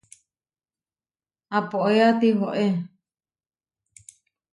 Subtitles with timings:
[1.57, 2.67] Apoéa tihoé.